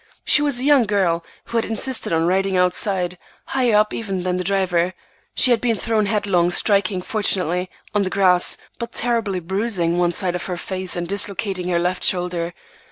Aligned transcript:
She 0.25 0.41
was 0.41 0.59
a 0.59 0.63
young 0.63 0.87
girl, 0.87 1.23
who 1.45 1.57
had 1.59 1.65
insisted 1.65 2.11
on 2.11 2.25
riding 2.25 2.57
outside, 2.57 3.19
higher 3.45 3.75
up 3.75 3.93
even 3.93 4.23
than 4.23 4.37
the 4.37 4.43
driver. 4.43 4.95
She 5.35 5.51
had 5.51 5.61
been 5.61 5.75
thrown 5.77 6.07
headlong, 6.07 6.49
striking, 6.49 7.03
fortunately, 7.03 7.69
on 7.93 8.01
the 8.01 8.09
grass, 8.09 8.57
but 8.79 8.93
terribly 8.93 9.39
bruising 9.39 9.99
one 9.99 10.11
side 10.11 10.33
of 10.33 10.47
her 10.47 10.57
face 10.57 10.95
and 10.95 11.07
dislocating 11.07 11.67
her 11.67 11.77
left 11.77 12.03
shoulder. 12.03 12.55